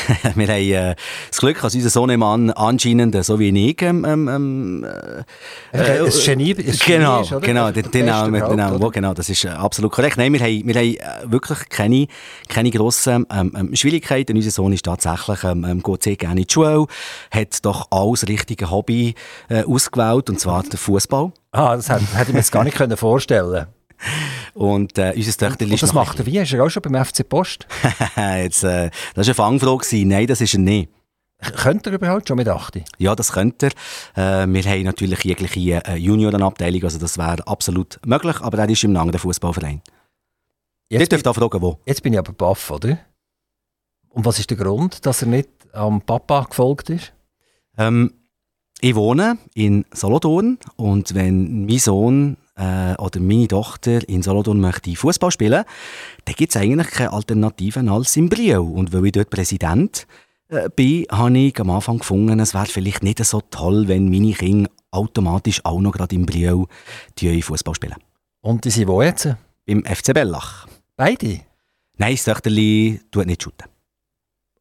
[0.36, 0.96] wir haben äh,
[1.30, 4.86] das Glück, dass unser Sohnemann anscheinend, so wie ich, ähm, ähm, ähm
[5.72, 7.42] äh, ein Genie, ein genau, ist, oder?
[7.42, 10.18] Genau, den, den Namen, genau, wo, genau, das ist äh, absolut korrekt.
[10.18, 12.08] Nein, wir haben, wir haben äh, wirklich keine,
[12.48, 14.36] keine grossen ähm, ähm, Schwierigkeiten.
[14.36, 16.86] Unser Sohn ist tatsächlich, ähm, ähm geht sehr gerne in die Schule,
[17.32, 19.16] hat doch alles richtige Hobby
[19.50, 21.32] äh, ausgewählt, und zwar der Fußball.
[21.52, 23.68] Ah, das hätte, hätte ich mir jetzt gar nicht vorstellen können
[24.54, 26.38] und äh, unser Töchter ist das macht er wie?
[26.38, 27.68] Ist er auch schon beim FC Post?
[28.16, 30.06] Jetzt, äh, das war eine Fangfrage.
[30.06, 30.90] Nein, das ist er nicht.
[31.52, 32.82] Könnte er überhaupt schon mit 8?
[32.98, 33.70] Ja, das könnte
[34.16, 34.44] er.
[34.44, 38.84] Äh, wir haben natürlich jegliche äh, Juniorenabteilung, also das wäre absolut möglich, aber er ist
[38.84, 39.82] im anderen Fußballverein.
[40.90, 41.80] Jetzt dürft ihr fragen, wo.
[41.86, 43.00] Jetzt bin ich aber baff, oder?
[44.10, 47.14] Und was ist der Grund, dass er nicht am Papa gefolgt ist?
[47.78, 48.14] Ähm,
[48.80, 54.96] ich wohne in Solothurn und wenn mein Sohn äh, oder meine Tochter in Solothurn möchte
[54.96, 55.64] Fußball spielen,
[56.26, 58.64] dann gibt es eigentlich keine Alternativen als in Brio.
[58.64, 60.08] Und weil ich dort Präsident
[60.50, 64.34] äh, bin, habe ich am Anfang gefunden, es wäre vielleicht nicht so toll, wenn meine
[64.34, 66.68] Kinder automatisch auch noch gerade in Brio
[67.20, 67.96] Fußball spielen.
[68.42, 69.36] Und die sind wo jetzt?
[69.66, 70.68] Beim FC Bellach.
[70.96, 71.40] Beide?
[71.98, 73.68] Nein, das Töchterli tut nicht shooten.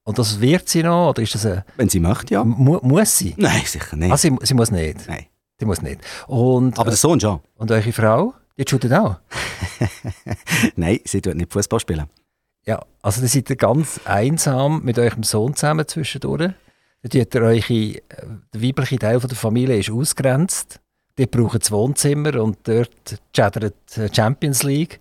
[0.04, 1.10] Und das wird sie noch?
[1.10, 2.44] Oder ist das eine Wenn sie möchte, ja.
[2.44, 3.34] Mu muss sie?
[3.36, 4.12] Nein, sicher nicht.
[4.12, 5.06] Ah, sie, sie muss nicht?
[5.06, 5.26] Nein.
[5.62, 6.00] Die muss nicht.
[6.26, 7.38] Und, Aber der Sohn schon.
[7.56, 9.18] Und eure Frau, die shootet auch?
[10.74, 12.06] Nein, sie tut nicht Fußball spielen.
[12.66, 16.50] Ja, also dann seid ihr ganz einsam mit eurem Sohn zusammen zwischendurch.
[17.02, 18.00] Dann tut ihr euch, äh,
[18.52, 20.80] der weibliche Teil der Familie ist ausgrenzt.
[21.16, 23.76] Die brauchen das Wohnzimmer und dort chattert
[24.12, 24.98] Champions League.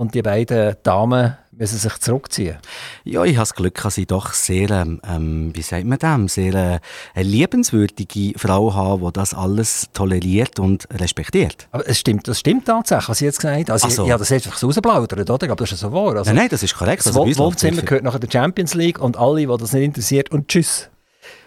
[0.00, 2.56] Und die beiden Damen müssen sich zurückziehen.
[3.04, 6.36] Ja, ich habe das Glück, dass ich doch sehr, ähm, ähm wie sagt man das,
[6.36, 6.78] sehr äh,
[7.12, 11.68] eine liebenswürdige Frau habe, die das alles toleriert und respektiert.
[11.70, 13.72] Aber es stimmt, das stimmt tatsächlich, was Sie jetzt gesagt haben.
[13.72, 14.02] Also, so.
[14.04, 15.50] ich, ich habe das einfach so rausplaudert, oder?
[15.50, 16.16] Aber das ist so wahr.
[16.16, 17.04] Also, nein, nein, das ist korrekt.
[17.04, 20.48] Das also, Wohnzimmer gehört nachher der Champions League und alle, die das nicht interessiert, und
[20.48, 20.88] tschüss.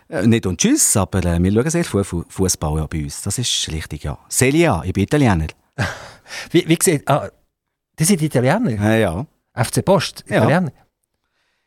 [0.09, 3.23] Äh, nicht und tschüss, aber äh, wir schauen sehr viel Fußball ja, bei uns.
[3.23, 4.19] Das ist richtig, ja.
[4.29, 5.47] Celia, ich bin Italiener.
[6.51, 7.31] wie, wie gesagt, ah,
[7.99, 8.71] die sind Italiener?
[8.71, 9.25] Ja, ja.
[9.56, 10.71] FC Post, Italiener?
[10.75, 10.84] Ja.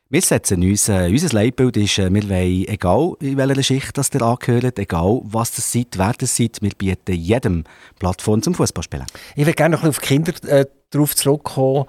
[0.09, 4.15] Wir setzen uns, äh, unser Leitbild ist, äh, wir wollen, egal in welcher Schicht das
[4.15, 7.65] ihr angehört, egal was das seid, wer das seid, wir bieten jedem
[7.99, 9.07] Plattform zum Fußballspielen.
[9.35, 11.87] Ich würde gerne noch auf die Kinder äh, darauf zurückkommen.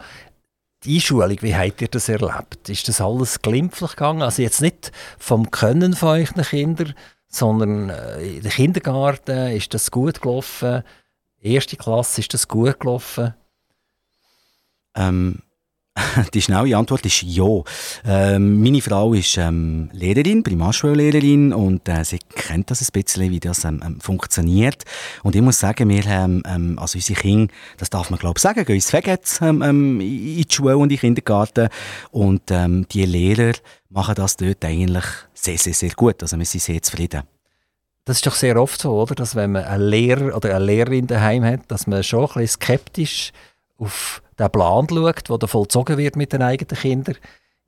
[0.84, 2.67] Die Einschulung, wie habt ihr das erlebt?
[2.69, 4.23] Ist das alles glimpflich gegangen?
[4.23, 6.95] Also jetzt nicht vom Können von euren Kindern,
[7.28, 10.82] sondern äh, in der Kindergarten ist das gut gelaufen?
[11.39, 13.36] Erste Klasse ist das gut gelaufen?
[14.97, 15.39] Ähm,
[16.33, 17.62] die schnelle Antwort ist ja.
[18.05, 23.39] Ähm, meine Frau ist ähm, Lehrerin, Primarschullehrerin und äh, sie kennt das ein bisschen, wie
[23.39, 24.83] das ähm, ähm funktioniert.
[25.23, 28.41] Und ich muss sagen, wir haben, ähm, also unsere Kinder, das darf man glaube ich
[28.41, 31.69] sagen, gehen ins Fegets ähm, ähm, in die Schule und in den Kindergarten
[32.12, 33.53] und die Lehrer
[33.89, 36.21] machen das dort eigentlich sehr, sehr, sehr gut.
[36.21, 37.23] Also wir sind sehr zufrieden.
[38.05, 39.15] Das ist doch sehr oft so, oder?
[39.15, 42.62] Dass wenn man einen Lehrer oder eine Lehrerin daheim hat, dass man schon ein bisschen
[42.62, 43.31] skeptisch
[43.77, 47.15] auf den Plan schaut, der vollzogen wird mit den eigenen Kindern,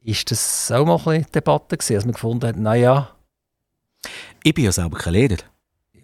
[0.02, 3.10] ist das auch mal ein bisschen Debatte gewesen, dass man gefunden hat, naja...
[4.44, 5.38] Ich bin ja selber kein Lehrer.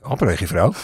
[0.01, 0.75] Aber eure Frau?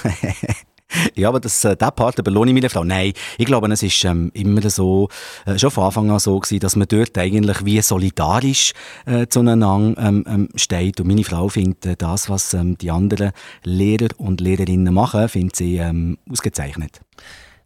[1.16, 2.84] ja, aber das, äh, diesen Part belohne ich meine Frau.
[2.84, 5.10] Nein, ich glaube, es ist ähm, immer so,
[5.46, 8.72] äh, schon von Anfang an so gewesen, dass man dort eigentlich wie solidarisch
[9.06, 11.00] äh, zueinander ähm, ähm, steht.
[11.02, 13.32] Und meine Frau findet äh, das, was ähm, die anderen
[13.64, 17.02] Lehrer und Lehrerinnen machen, findet sie ähm, ausgezeichnet.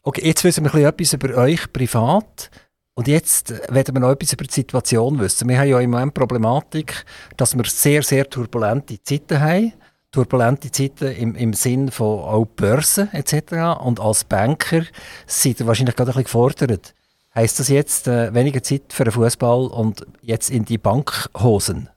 [0.07, 2.51] Okay, jetzt wissen wir etwas über euch privat.
[2.93, 5.49] Und jetzt werden wir noch etwas über die Situation wissen.
[5.49, 7.03] Wir haben ja im Moment Problematik,
[7.37, 9.73] dass wir sehr, sehr turbulente Zeiten haben.
[10.11, 13.81] Turbulente Zeiten im, im Sinn von auch Börsen etc.
[13.83, 14.83] Und als Banker
[15.25, 16.93] seid ihr wahrscheinlich gerade ein bisschen gefordert.
[17.33, 21.89] Heißt das jetzt äh, weniger Zeit für den Fußball und jetzt in die Bankhosen?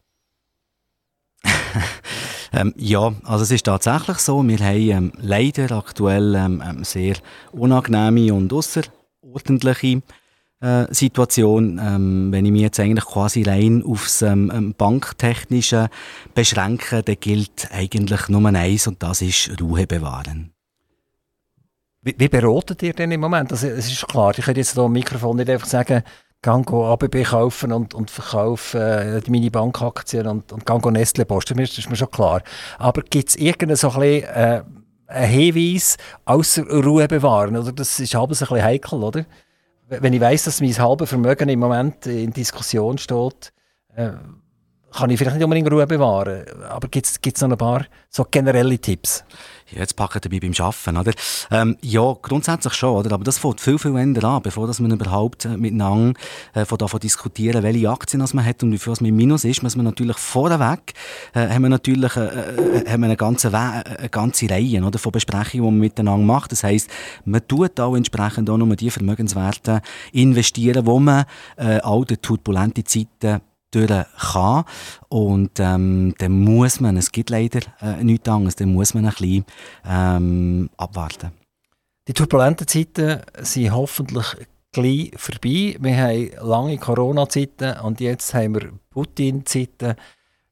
[2.53, 4.47] ähm, ja, also es ist tatsächlich so.
[4.47, 7.17] Wir haben ähm, leider aktuell ähm, ähm sehr
[7.53, 10.03] unangenehme und außerordentliche
[10.61, 15.89] äh, Situation, ähm, wenn ich mich jetzt eigentlich quasi rein aufs ähm, ähm, Banktechnische
[16.35, 20.53] beschränke, dann gilt eigentlich nur eins und das ist Ruhe bewahren.
[22.03, 23.53] Wie, wie beratet ihr denn im Moment?
[23.53, 26.03] Also, es ist klar, ich könnte jetzt hier am Mikrofon nicht einfach sagen,
[26.43, 31.57] gang ABB kaufen und, und verkaufen äh, meine Bankaktien und, und gang Nestle posten.
[31.59, 32.43] Das ist mir schon klar.
[32.79, 34.63] Aber gibt es irgendeinen so ein bisschen, äh,
[35.09, 35.97] einen Hinweis,
[36.27, 37.57] außer Ruhe bewahren?
[37.57, 37.73] Oder?
[37.73, 39.25] Das ist halb ein bisschen heikel, oder?
[39.89, 43.53] wenn ich weiß, dass mein halbes Vermögen im Moment in Diskussion steht,
[43.95, 44.11] äh,
[44.93, 46.45] kann ich vielleicht nicht unbedingt Ruhe bewahren.
[46.69, 49.25] Aber gibt es noch ein paar so generelle Tipps?
[49.71, 51.13] Ja, jetzt packen dabei beim Arbeiten, oder?
[51.51, 53.13] Ähm, ja, grundsätzlich schon, oder?
[53.13, 56.19] Aber das fängt viel, viel eher an, bevor dass man überhaupt äh, miteinander
[56.55, 59.63] äh, von davon diskutieren, welche Aktien man hat und wie viel man im Minus ist,
[59.63, 60.95] muss man natürlich vorweg,
[61.35, 64.99] äh, haben wir natürlich äh, äh, haben wir eine ganze, We eine ganze Reihe oder,
[64.99, 66.53] von Besprechungen, die man miteinander macht.
[66.53, 66.89] Das heisst,
[67.27, 71.27] man tut auch entsprechend auch nur die Vermögenswerte investieren, wo man
[71.59, 73.89] äh, all die turbulenten Zeiten durch
[74.33, 74.65] kann.
[75.09, 79.11] Und ähm, dann muss man, es gibt leider äh, nichts anderes, dann muss man ein
[79.11, 79.45] bisschen
[79.87, 81.33] ähm, abwarten.
[82.07, 84.37] Die turbulenten Zeiten sind hoffentlich
[84.73, 85.77] gleich vorbei.
[85.79, 89.95] Wir haben lange Corona-Zeiten und jetzt haben wir Putin-Zeiten.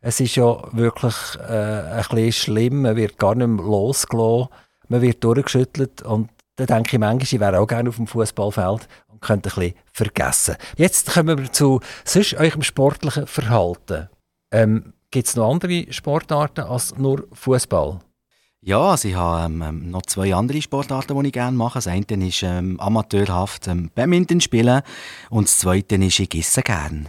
[0.00, 1.14] Es ist ja wirklich
[1.48, 4.48] äh, ein bisschen schlimm, man wird gar nicht mehr losgelassen,
[4.88, 8.88] man wird durchgeschüttelt und da denke ich manchmal, ich wäre auch gerne auf dem Fußballfeld
[9.16, 10.56] und könnte ein bisschen vergessen.
[10.76, 14.08] Jetzt kommen wir zu sonst eurem sportlichen Verhalten.
[14.50, 18.00] Ähm, Gibt es noch andere Sportarten als nur Fußball?
[18.60, 21.74] Ja, also ich habe ähm, ähm, noch zwei andere Sportarten, die ich gerne mache.
[21.74, 24.82] Das eine ist ähm, amateurhaft ähm, Badminton spielen
[25.30, 27.06] und das zweite ist, ich esse gerne.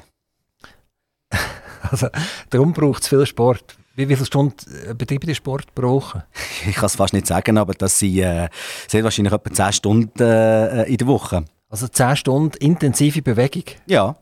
[1.82, 2.08] also,
[2.52, 3.76] darum braucht es viel Sport.
[3.96, 4.56] Wie, wie viele Stunden
[4.88, 6.26] äh, betreibt ihr Sport pro Woche?
[6.68, 8.50] Ich kann es fast nicht sagen, aber das sind äh,
[8.94, 11.44] wahrscheinlich etwa 10 Stunden äh, in der Woche.
[11.70, 13.64] Also 10 Stunden intensive Bewegung?
[13.86, 14.16] Ja.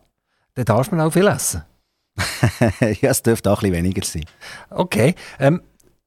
[0.54, 1.62] Dann darf man auch viel essen?
[2.80, 4.24] ja, es dürfte auch ein bisschen weniger sein.
[4.70, 5.14] Okay.
[5.38, 5.60] Ähm,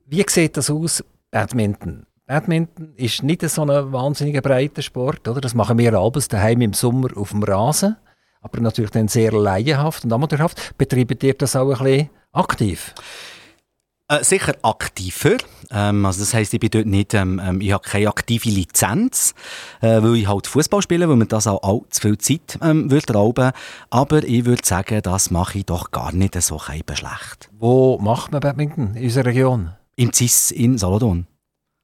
[0.06, 2.06] wie sieht das aus, Badminton?
[2.26, 5.42] Badminton ist nicht so ein wahnsinnig breiter Sport, oder?
[5.42, 7.96] Das machen wir abends daheim im Sommer auf dem Rasen,
[8.42, 10.78] aber natürlich dann sehr laienhaft und amateurhaft.
[10.78, 12.94] Betreibt ihr das auch ein bisschen aktiv?
[14.12, 15.38] Äh, sicher aktiver.
[15.70, 19.36] Ähm, also das heisst, ich bin dort nicht, ähm, ähm, ich habe keine aktive Lizenz,
[19.82, 23.14] äh, weil ich halt Fußball spiele, weil mir das auch allzu viel Zeit ähm, würde
[23.14, 23.52] rauben.
[23.92, 27.52] Aber ich würde sagen, das mache ich doch gar nicht so schlecht.
[27.52, 29.74] Wo macht man Badminton in unserer Region?
[29.96, 31.28] Im CIS in Saladon.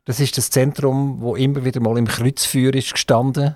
[0.06, 3.56] Das ist das Zentrum, wo immer wieder mal im Kreuzfeuer ist gestanden,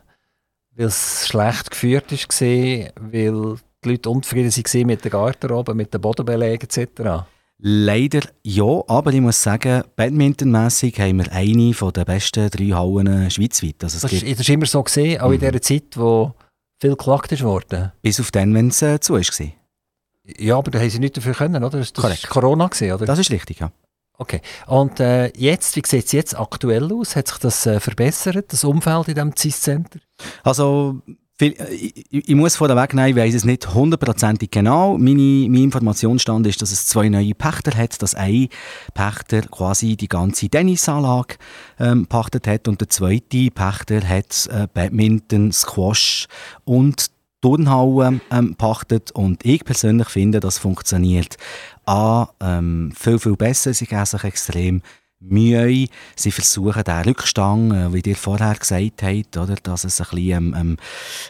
[0.76, 6.02] weil es schlecht geführt ist, weil die Leute unzufrieden waren mit der Garderobe, mit den
[6.02, 7.26] Bodenbelägen etc.
[7.62, 13.84] Leider ja, aber ich muss sagen, badmintonmässig haben wir eine der besten drei Hallen schweizweit.
[13.84, 15.34] Also das, ist, das ist immer so gesehen, auch mhm.
[15.34, 16.34] in der Zeit, wo
[16.80, 17.92] viel geklagt wurde.
[18.02, 19.48] Bis auf den, wenn es äh, zu war.
[20.38, 21.80] Ja, aber da haben sie nicht dafür können, oder?
[21.80, 23.06] Das war Corona, gewesen, oder?
[23.06, 23.72] Das ist richtig, ja.
[24.18, 24.42] Okay.
[24.68, 27.16] Und äh, jetzt, wie sieht es jetzt aktuell aus?
[27.16, 30.00] Hat sich das äh, verbessert, das Umfeld in diesem CIS-Center?
[30.44, 31.02] Also
[31.42, 34.98] ich, ich, muss vorweg nehmen, ich weiß es nicht hundertprozentig genau.
[34.98, 38.50] Meine, mein Informationsstand ist, dass es zwei neue Pächter hat, dass ein
[38.94, 41.36] Pächter quasi die ganze Tennisanlage
[41.80, 46.28] ähm, pachtet hat und der zweite Pächter hat äh, Badminton, Squash
[46.66, 47.10] und
[47.42, 51.38] Turnhallen ähm, pachtet und ich persönlich finde, das funktioniert
[51.86, 54.82] A, ähm, viel, viel besser, sie geben sich extrem
[55.20, 55.88] Mühe.
[56.16, 60.56] Sie versuchen den Rückstand, äh, wie ihr vorher gesagt habt, oder, dass es ein bisschen,
[60.56, 60.78] ähm,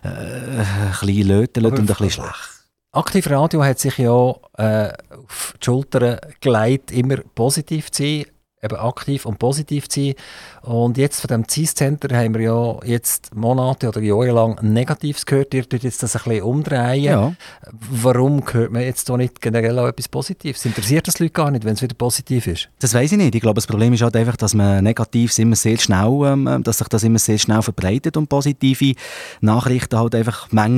[0.04, 2.60] äh, ein bisschen lötelt und ein bisschen schlecht.
[2.92, 8.26] Aktiv Radio hat sich ja äh, auf die Schultern gelegt, immer positiv zu sein
[8.62, 10.14] eben aktiv und positiv zu sein.
[10.62, 15.54] Und jetzt von dem CIS-Center haben wir ja jetzt Monate oder Jahre lang Negatives gehört.
[15.54, 17.04] Ihr tut jetzt das ein bisschen umdrehen.
[17.04, 17.34] Ja.
[17.72, 20.66] Warum hört man jetzt da nicht generell auch etwas Positives?
[20.66, 22.70] Interessiert das Leute gar nicht, wenn es wieder positiv ist?
[22.80, 23.36] Das weiß ich nicht.
[23.36, 26.80] Ich glaube, das Problem ist halt einfach, dass man Negatives immer sehr schnell, ähm, dass
[26.80, 28.96] sich das immer sehr schnell verbreitet und positive
[29.42, 30.70] Nachrichten halt einfach manchmal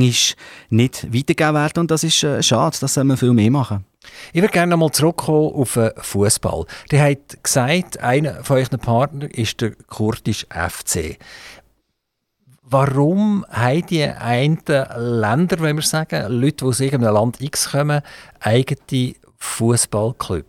[0.69, 1.79] nicht weitergegeben werden.
[1.79, 2.77] Und das ist äh, schade.
[2.79, 3.85] Das soll man viel mehr machen.
[4.33, 6.65] Ich würde gerne nochmal zurückkommen auf den Fußball.
[6.91, 11.17] Die hat gesagt, einer von euren Partnern ist der kurdische FC.
[12.63, 18.01] Warum haben die einen Länder, wenn wir sagen, Leute, die aus irgendeinem Land X kommen,
[18.39, 20.45] eigene Fußballclub?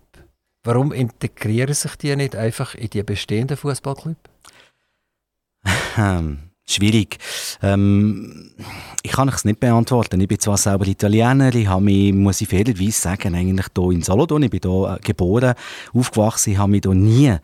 [0.62, 4.16] Warum integrieren sich die nicht einfach in die bestehenden Fußballclub?
[6.64, 7.18] Schwierig.
[7.62, 8.50] Ähm,
[9.02, 10.20] ich kann es nicht beantworten.
[10.20, 14.02] Ich bin zwar selber Italiener, ich habe mich, muss ich fairerweise sagen, eigentlich hier in
[14.02, 15.54] Solothurn, ich bin hier äh, geboren,
[15.92, 17.36] aufgewachsen, ich habe mich hier nie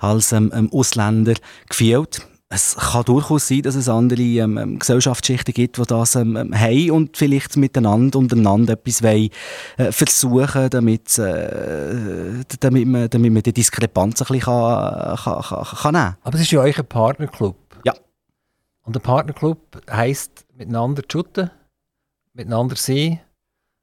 [0.00, 1.34] als ähm, ähm, Ausländer
[1.68, 6.36] gefühlt es kann durchaus sein, dass es andere ähm, ähm, Gesellschaftsschichten gibt, die das ähm,
[6.36, 9.30] ähm, haben und vielleicht miteinander untereinander etwas wollen,
[9.78, 15.64] äh, versuchen, damit, äh, damit, man, damit man die Diskrepanz ein bisschen kann, kann, kann,
[15.64, 17.56] kann nehmen Aber es ist ja ein Partnerclub.
[18.86, 21.50] Und ein Partnerclub heisst miteinander shooten,
[22.32, 23.18] miteinander sein,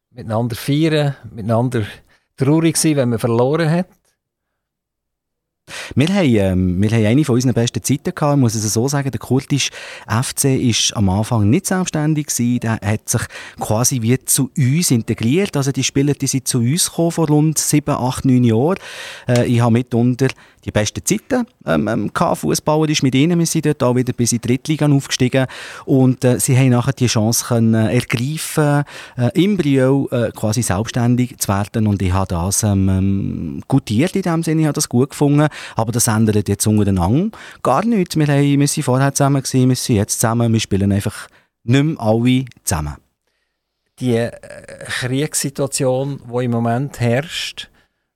[0.09, 1.85] miteinander feiern, miteinander
[2.37, 3.89] traurig sein, wenn man verloren hat.
[5.95, 9.11] Wir haben, ähm, wir haben eine von unseren besten Zeiten gehabt, muss ich so sagen.
[9.11, 9.71] Der kurtische
[10.07, 12.59] FC ist am Anfang nicht selbstständig gewesen.
[12.59, 13.21] Der hat sich
[13.59, 15.55] quasi wie zu uns integriert.
[15.55, 18.77] Also die Spieler, die sind zu uns gekommen vor rund sieben, acht, neun Jahren.
[19.27, 20.27] Äh, ich habe mitunter
[20.65, 23.39] die besten Zeiten ähm, ähm, fußballerisch mit ihnen.
[23.39, 25.47] Wir sind dort auch wieder bis in die Drittliga aufgestiegen
[25.85, 28.83] und äh, sie haben nachher die Chance können ergreifen,
[29.17, 34.15] äh, im Brio äh, quasi selbstständig zu werden und ich habe das ähm, ähm, gutiert
[34.15, 38.15] in dem Sinne, ich habe das gut gefunden, aber das ändert jetzt untereinander gar nichts.
[38.15, 41.27] Wir, haben, wir sind vorher zusammen gewesen, wir sind jetzt zusammen, wir spielen einfach
[41.63, 42.95] nicht mehr alle zusammen.
[43.99, 44.31] Die äh,
[44.85, 47.69] Kriegssituation, die im Moment herrscht,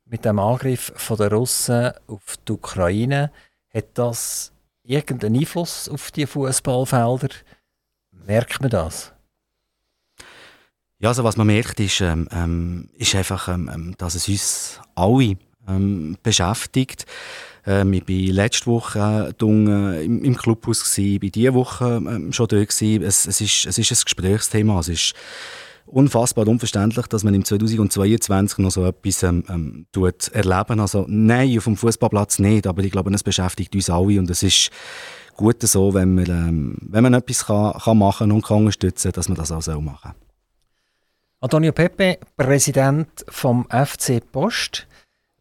[0.06, 3.32] mit dem Angriff der Russen auf die Ukraine,
[3.74, 4.52] hat das
[4.84, 7.30] irgendeinen Einfluss auf die Fußballfelder?
[8.12, 9.14] Merkt man das?
[11.00, 14.80] Ja, also was man merkt, ist, ähm, ähm ist einfach, ähm, ähm, dass es uns
[14.96, 17.06] alle ähm, beschäftigt.
[17.66, 22.34] Ähm, ich war letzte Woche äh, im, im Clubhaus, gewesen, ich war diese Woche ähm,
[22.34, 22.82] schon dort.
[22.82, 24.80] Es, es, ist, es ist ein Gesprächsthema.
[24.80, 25.14] Es ist,
[25.88, 30.80] unfassbar unverständlich, dass man im 2022 noch so etwas ähm, ähm, tut erleben.
[30.80, 34.44] Also nein, auf dem Fußballplatz nicht, aber ich glaube, es beschäftigt uns alle und es
[34.44, 34.70] ist
[35.36, 39.30] gut so, wenn man, ähm, wenn man etwas kann, kann machen und kann unterstützen, dass
[39.30, 40.12] man das auch so machen.
[41.40, 44.88] Antonio Pepe, Präsident vom FC Post.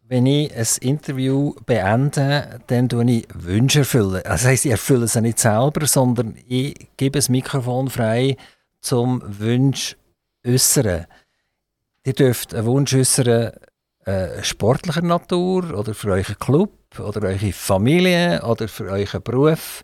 [0.09, 4.21] Wenn ich ein Interview beende, dann tue ich Wünsche erfüllen.
[4.23, 8.37] Das heisst, ich erfülle sie nicht selber, sondern ich gebe das Mikrofon frei
[8.79, 9.97] zum Wunsch
[10.45, 11.07] äußern.
[12.05, 13.51] Ihr dürft einen Wunsch äußern,
[14.05, 19.83] äh, sportlicher Natur oder für euren Club oder eure Familie oder für euren Beruf.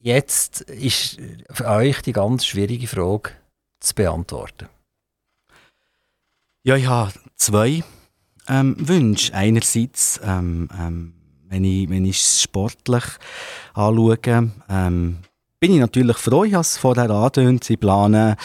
[0.00, 1.20] Jetzt ist
[1.52, 3.30] für euch die ganz schwierige Frage
[3.78, 4.68] zu beantworten.
[6.64, 7.84] Ja, ich habe zwei
[8.48, 9.34] ähm, Wünsche.
[9.34, 11.12] Einerseits, ähm, ähm,
[11.48, 13.04] wenn ich, wenn ich es sportlich
[13.74, 14.18] anschaue,
[14.68, 15.18] ähm,
[15.58, 18.36] bin ich natürlich froh, ich habe es vorher angetönt, sie planen,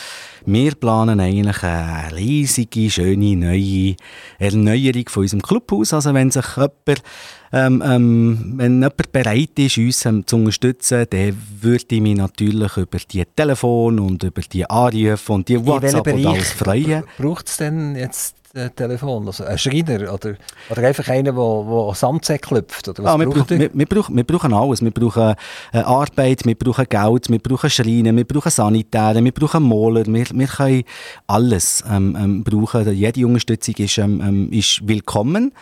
[0.45, 3.95] wir planen eigentlich eine riesige, schöne, neue
[4.39, 5.93] Erneuerung von unserem Clubhaus.
[5.93, 7.03] Also wenn sich jemand,
[7.51, 12.77] ähm, ähm, wenn jemand bereit ist, uns ähm, zu unterstützen, dann würde ich mich natürlich
[12.77, 17.03] über die Telefon und über die Anrufe und die WhatsApp und alles freuen.
[17.17, 18.40] Braucht es denn jetzt
[18.75, 19.27] Telefon?
[19.27, 20.35] Also ein Schreiner oder,
[20.69, 22.87] oder einfach einer, der Samtsäck klopft?
[22.87, 24.81] Oder was ah, wir, brauchen, wir, wir, brauchen, wir brauchen alles.
[24.81, 25.35] Wir brauchen
[25.73, 30.25] äh, Arbeit, wir brauchen Geld, wir brauchen Schreiner, wir brauchen Sanitäre, wir brauchen Moler, wir,
[30.33, 30.83] wir können
[31.27, 32.91] alles ähm, ähm, brauchen.
[32.93, 35.53] Jede Unterstützung ist, ähm, ähm ist willkommen.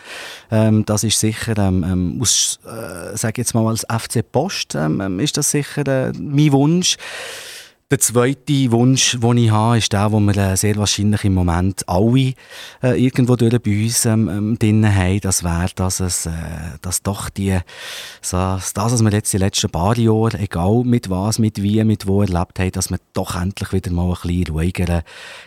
[0.50, 4.76] Ähm, das ist sicher, ähm, aus, äh, sage jetzt mal als FC Post,
[5.18, 6.96] ist das sicher äh, mein Wunsch.
[7.90, 11.88] Der zweite Wunsch, den ich habe, ist der, den wir äh, sehr wahrscheinlich im Moment
[11.88, 12.34] alle
[12.84, 15.18] äh, irgendwo durch bei uns ähm, ähm, drin haben.
[15.18, 16.30] Das wäre, dass es, äh,
[16.82, 17.58] dass doch die,
[18.22, 22.06] so, das, was wir jetzt die letzten paar Jahre, egal mit was, mit wie, mit
[22.06, 25.02] wo erlebt haben, dass wir doch endlich wieder mal ein bisschen ruhigere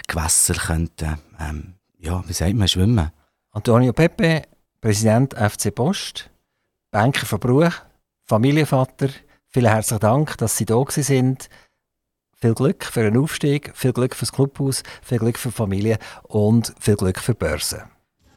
[0.09, 3.09] Gewässer könnten, ähm, ja, wie sagt man, schwimmen.
[3.51, 4.41] Antonio Pepe,
[4.81, 6.29] Präsident FC Post,
[6.91, 7.71] Banker von Bruch,
[8.25, 9.07] Familienvater,
[9.47, 11.47] vielen herzlichen Dank, dass Sie da sind.
[12.43, 16.73] Viel Glück für einen Aufstieg, viel Glück fürs Clubhaus, viel Glück für die Familie und
[16.77, 17.85] viel Glück für die Börse.